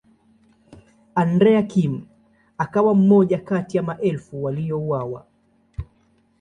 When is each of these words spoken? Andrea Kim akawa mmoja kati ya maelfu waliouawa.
Andrea 1.15 1.63
Kim 1.67 2.05
akawa 2.57 2.95
mmoja 2.95 3.37
kati 3.37 3.77
ya 3.77 3.83
maelfu 3.83 4.43
waliouawa. 4.43 5.25